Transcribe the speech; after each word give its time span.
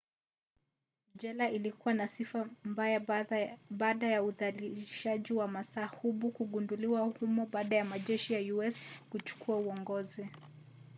jela 1.15 1.49
ilikuwa 1.51 1.93
na 1.93 2.07
sifa 2.07 2.49
mbaya 2.63 2.99
baada 3.69 4.07
ya 4.07 4.23
udhalilishaji 4.23 5.33
wa 5.33 5.47
mahabusu 5.47 6.31
kugunduliwa 6.31 7.01
humo 7.19 7.45
baada 7.45 7.75
ya 7.75 7.85
majeshi 7.85 8.33
ya 8.33 8.55
us 8.65 8.79
kuchukua 9.09 9.57
uongozi 9.57 10.27